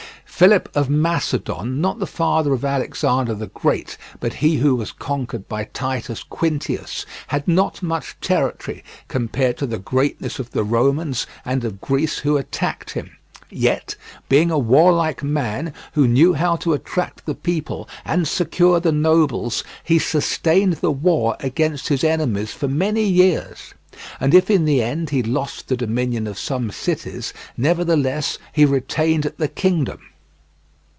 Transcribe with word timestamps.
Philip 0.41 0.71
of 0.75 0.89
Macedon, 0.89 1.79
not 1.81 1.99
the 1.99 2.07
father 2.07 2.51
of 2.51 2.65
Alexander 2.65 3.35
the 3.35 3.45
Great, 3.45 3.95
but 4.19 4.33
he 4.33 4.55
who 4.55 4.75
was 4.75 4.91
conquered 4.91 5.47
by 5.47 5.65
Titus 5.65 6.23
Quintius, 6.23 7.05
had 7.27 7.47
not 7.47 7.83
much 7.83 8.15
territory 8.21 8.83
compared 9.07 9.55
to 9.59 9.67
the 9.67 9.77
greatness 9.77 10.39
of 10.39 10.49
the 10.49 10.63
Romans 10.63 11.27
and 11.45 11.63
of 11.63 11.79
Greece 11.79 12.17
who 12.19 12.37
attacked 12.37 12.93
him, 12.93 13.11
yet 13.51 13.95
being 14.29 14.49
a 14.49 14.57
warlike 14.57 15.21
man 15.21 15.75
who 15.93 16.07
knew 16.07 16.33
how 16.33 16.55
to 16.55 16.73
attract 16.73 17.27
the 17.27 17.35
people 17.35 17.87
and 18.03 18.27
secure 18.27 18.79
the 18.79 18.91
nobles, 18.91 19.63
he 19.83 19.99
sustained 19.99 20.73
the 20.77 20.89
war 20.89 21.37
against 21.41 21.89
his 21.89 22.03
enemies 22.03 22.51
for 22.51 22.67
many 22.67 23.03
years, 23.07 23.75
and 24.19 24.33
if 24.33 24.49
in 24.49 24.65
the 24.65 24.81
end 24.81 25.11
he 25.11 25.21
lost 25.21 25.67
the 25.67 25.77
dominion 25.77 26.25
of 26.25 26.39
some 26.39 26.71
cities, 26.71 27.31
nevertheless 27.57 28.39
he 28.51 28.65
retained 28.65 29.31
the 29.37 29.47
kingdom. 29.47 29.99